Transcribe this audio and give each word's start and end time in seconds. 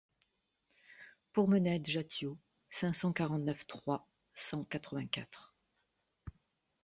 Pourmenaide 1.31 1.85
Jattiot 1.85 2.35
cinq 2.71 2.95
cent 2.95 3.13
quarante-neuf 3.13 3.67
trois 3.67 4.07
cent 4.33 4.63
quatre-vingt-quatre. 4.63 5.53